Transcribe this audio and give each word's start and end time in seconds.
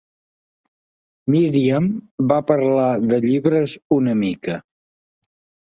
Miriam 1.33 1.91
va 2.33 2.39
parlar 2.53 2.89
de 3.13 3.21
llibres 3.29 3.79
una 4.01 4.19
mica. 4.25 4.59